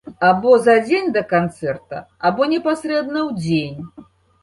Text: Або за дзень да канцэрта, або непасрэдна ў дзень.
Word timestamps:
Або 0.27 0.53
за 0.67 0.73
дзень 0.85 1.11
да 1.17 1.23
канцэрта, 1.35 2.01
або 2.31 2.51
непасрэдна 2.57 3.19
ў 3.29 3.31
дзень. 3.47 3.91